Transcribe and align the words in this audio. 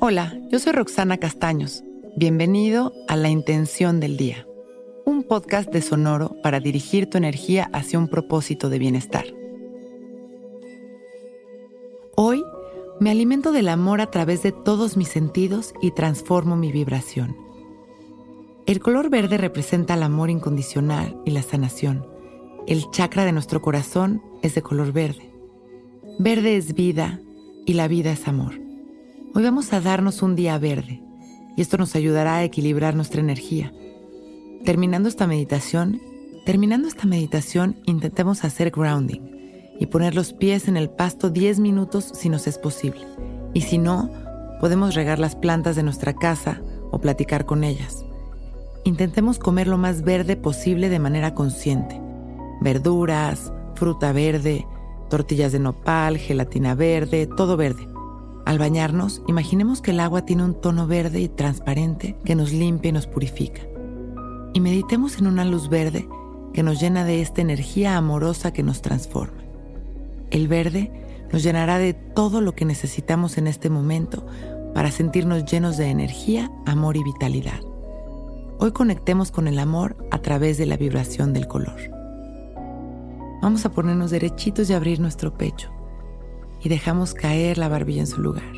Hola, 0.00 0.36
yo 0.50 0.58
soy 0.58 0.72
Roxana 0.72 1.18
Castaños. 1.18 1.84
Bienvenido 2.16 2.92
a 3.06 3.14
La 3.14 3.28
Intención 3.28 4.00
del 4.00 4.16
Día, 4.16 4.48
un 5.04 5.22
podcast 5.22 5.70
de 5.70 5.80
Sonoro 5.80 6.34
para 6.42 6.58
dirigir 6.58 7.08
tu 7.08 7.18
energía 7.18 7.70
hacia 7.72 8.00
un 8.00 8.08
propósito 8.08 8.68
de 8.68 8.80
bienestar. 8.80 9.26
Hoy 12.16 12.44
me 12.98 13.10
alimento 13.10 13.52
del 13.52 13.68
amor 13.68 14.00
a 14.00 14.10
través 14.10 14.42
de 14.42 14.50
todos 14.50 14.96
mis 14.96 15.08
sentidos 15.08 15.72
y 15.80 15.92
transformo 15.92 16.56
mi 16.56 16.72
vibración. 16.72 17.36
El 18.66 18.80
color 18.80 19.08
verde 19.08 19.38
representa 19.38 19.94
el 19.94 20.02
amor 20.02 20.30
incondicional 20.30 21.20
y 21.24 21.30
la 21.30 21.42
sanación. 21.42 22.06
El 22.66 22.90
chakra 22.90 23.24
de 23.24 23.32
nuestro 23.32 23.62
corazón 23.62 24.20
es 24.42 24.56
de 24.56 24.62
color 24.62 24.92
verde. 24.92 25.30
Verde 26.18 26.56
es 26.56 26.74
vida 26.74 27.20
y 27.68 27.74
la 27.74 27.86
vida 27.86 28.10
es 28.10 28.26
amor. 28.26 28.54
Hoy 29.34 29.42
vamos 29.42 29.74
a 29.74 29.82
darnos 29.82 30.22
un 30.22 30.34
día 30.34 30.56
verde 30.56 31.02
y 31.54 31.60
esto 31.60 31.76
nos 31.76 31.94
ayudará 31.94 32.36
a 32.36 32.44
equilibrar 32.44 32.94
nuestra 32.94 33.20
energía. 33.20 33.74
Terminando 34.64 35.06
esta 35.06 35.26
meditación, 35.26 36.00
terminando 36.46 36.88
esta 36.88 37.06
meditación, 37.06 37.76
intentemos 37.84 38.42
hacer 38.44 38.70
grounding 38.70 39.20
y 39.78 39.84
poner 39.84 40.14
los 40.14 40.32
pies 40.32 40.66
en 40.66 40.78
el 40.78 40.88
pasto 40.88 41.28
10 41.28 41.60
minutos 41.60 42.10
si 42.14 42.30
nos 42.30 42.46
es 42.46 42.56
posible. 42.56 43.02
Y 43.52 43.60
si 43.60 43.76
no, 43.76 44.10
podemos 44.60 44.94
regar 44.94 45.18
las 45.18 45.36
plantas 45.36 45.76
de 45.76 45.82
nuestra 45.82 46.14
casa 46.14 46.62
o 46.90 47.02
platicar 47.02 47.44
con 47.44 47.64
ellas. 47.64 48.06
Intentemos 48.84 49.38
comer 49.38 49.68
lo 49.68 49.76
más 49.76 50.00
verde 50.00 50.36
posible 50.36 50.88
de 50.88 51.00
manera 51.00 51.34
consciente. 51.34 52.00
Verduras, 52.62 53.52
fruta 53.74 54.12
verde, 54.12 54.66
tortillas 55.08 55.52
de 55.52 55.58
nopal, 55.58 56.18
gelatina 56.18 56.74
verde, 56.74 57.26
todo 57.26 57.56
verde. 57.56 57.88
Al 58.44 58.58
bañarnos, 58.58 59.22
imaginemos 59.26 59.82
que 59.82 59.90
el 59.90 60.00
agua 60.00 60.24
tiene 60.24 60.44
un 60.44 60.54
tono 60.54 60.86
verde 60.86 61.20
y 61.20 61.28
transparente 61.28 62.16
que 62.24 62.34
nos 62.34 62.52
limpia 62.52 62.88
y 62.88 62.92
nos 62.92 63.06
purifica. 63.06 63.60
Y 64.54 64.60
meditemos 64.60 65.18
en 65.18 65.26
una 65.26 65.44
luz 65.44 65.68
verde 65.68 66.08
que 66.52 66.62
nos 66.62 66.80
llena 66.80 67.04
de 67.04 67.20
esta 67.20 67.42
energía 67.42 67.96
amorosa 67.96 68.52
que 68.52 68.62
nos 68.62 68.80
transforma. 68.80 69.42
El 70.30 70.48
verde 70.48 70.90
nos 71.32 71.42
llenará 71.42 71.78
de 71.78 71.92
todo 71.94 72.40
lo 72.40 72.54
que 72.54 72.64
necesitamos 72.64 73.38
en 73.38 73.46
este 73.46 73.70
momento 73.70 74.26
para 74.74 74.90
sentirnos 74.90 75.44
llenos 75.44 75.76
de 75.76 75.90
energía, 75.90 76.50
amor 76.66 76.96
y 76.96 77.04
vitalidad. 77.04 77.60
Hoy 78.58 78.72
conectemos 78.72 79.30
con 79.30 79.46
el 79.46 79.58
amor 79.58 79.96
a 80.10 80.18
través 80.18 80.58
de 80.58 80.66
la 80.66 80.76
vibración 80.76 81.32
del 81.32 81.46
color. 81.46 81.97
Vamos 83.40 83.64
a 83.64 83.70
ponernos 83.70 84.10
derechitos 84.10 84.68
y 84.70 84.74
abrir 84.74 85.00
nuestro 85.00 85.36
pecho 85.36 85.70
y 86.60 86.68
dejamos 86.68 87.14
caer 87.14 87.58
la 87.58 87.68
barbilla 87.68 88.00
en 88.00 88.06
su 88.06 88.20
lugar. 88.20 88.52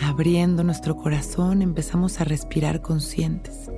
Abriendo 0.00 0.64
nuestro 0.64 0.96
corazón 0.96 1.62
empezamos 1.62 2.20
a 2.20 2.24
respirar 2.24 2.82
conscientes, 2.82 3.70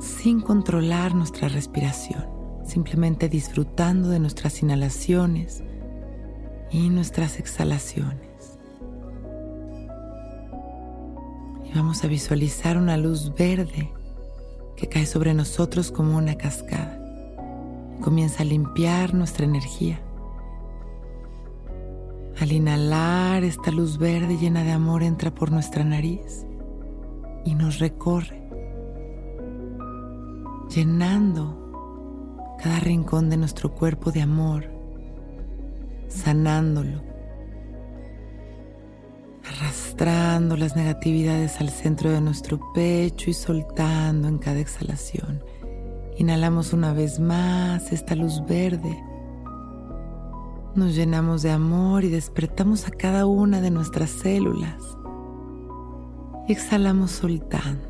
sin 0.00 0.40
controlar 0.40 1.14
nuestra 1.14 1.48
respiración 1.48 2.36
simplemente 2.66 3.28
disfrutando 3.28 4.08
de 4.08 4.18
nuestras 4.18 4.62
inhalaciones 4.62 5.62
y 6.70 6.88
nuestras 6.90 7.38
exhalaciones. 7.38 8.58
Y 11.64 11.72
vamos 11.74 12.04
a 12.04 12.08
visualizar 12.08 12.76
una 12.76 12.96
luz 12.96 13.32
verde 13.34 13.92
que 14.76 14.88
cae 14.88 15.06
sobre 15.06 15.32
nosotros 15.32 15.90
como 15.90 16.16
una 16.16 16.36
cascada. 16.36 16.95
Comienza 18.06 18.44
a 18.44 18.46
limpiar 18.46 19.14
nuestra 19.14 19.46
energía. 19.46 20.00
Al 22.40 22.52
inhalar, 22.52 23.42
esta 23.42 23.72
luz 23.72 23.98
verde 23.98 24.36
llena 24.36 24.62
de 24.62 24.70
amor 24.70 25.02
entra 25.02 25.34
por 25.34 25.50
nuestra 25.50 25.82
nariz 25.82 26.46
y 27.44 27.56
nos 27.56 27.80
recorre, 27.80 28.48
llenando 30.72 32.54
cada 32.62 32.78
rincón 32.78 33.28
de 33.28 33.38
nuestro 33.38 33.74
cuerpo 33.74 34.12
de 34.12 34.22
amor, 34.22 34.70
sanándolo, 36.06 37.02
arrastrando 39.44 40.56
las 40.56 40.76
negatividades 40.76 41.60
al 41.60 41.70
centro 41.70 42.12
de 42.12 42.20
nuestro 42.20 42.60
pecho 42.72 43.30
y 43.30 43.34
soltando 43.34 44.28
en 44.28 44.38
cada 44.38 44.60
exhalación. 44.60 45.42
Inhalamos 46.16 46.72
una 46.72 46.92
vez 46.92 47.20
más 47.20 47.92
esta 47.92 48.14
luz 48.14 48.42
verde. 48.46 49.02
Nos 50.74 50.94
llenamos 50.94 51.42
de 51.42 51.50
amor 51.50 52.04
y 52.04 52.08
despertamos 52.08 52.86
a 52.86 52.90
cada 52.90 53.26
una 53.26 53.60
de 53.60 53.70
nuestras 53.70 54.10
células. 54.10 54.82
Exhalamos 56.48 57.10
soltando. 57.12 57.88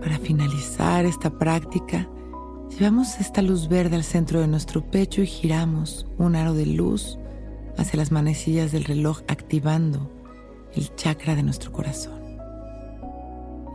Para 0.00 0.18
finalizar 0.18 1.06
esta 1.06 1.30
práctica, 1.30 2.08
Llevamos 2.78 3.20
esta 3.20 3.40
luz 3.40 3.68
verde 3.68 3.94
al 3.94 4.02
centro 4.02 4.40
de 4.40 4.48
nuestro 4.48 4.82
pecho 4.82 5.22
y 5.22 5.26
giramos 5.26 6.08
un 6.18 6.34
aro 6.34 6.54
de 6.54 6.66
luz 6.66 7.18
hacia 7.76 7.98
las 7.98 8.10
manecillas 8.10 8.72
del 8.72 8.82
reloj 8.82 9.20
activando 9.28 10.10
el 10.74 10.92
chakra 10.96 11.36
de 11.36 11.44
nuestro 11.44 11.70
corazón. 11.70 12.20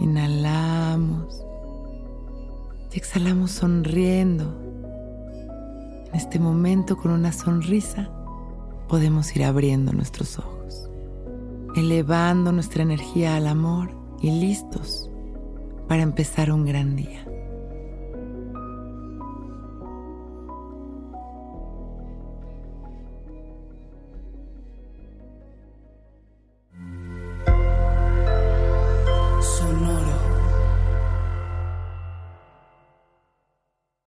Inhalamos 0.01 1.28
exhalamos 2.99 3.51
sonriendo. 3.51 4.61
En 6.09 6.15
este 6.15 6.37
momento 6.37 6.97
con 6.97 7.11
una 7.11 7.31
sonrisa 7.31 8.09
podemos 8.89 9.33
ir 9.37 9.45
abriendo 9.45 9.93
nuestros 9.93 10.37
ojos, 10.37 10.89
elevando 11.77 12.51
nuestra 12.51 12.83
energía 12.83 13.37
al 13.37 13.47
amor 13.47 13.91
y 14.21 14.31
listos 14.31 15.09
para 15.87 16.03
empezar 16.03 16.51
un 16.51 16.65
gran 16.65 16.97
día. 16.97 17.25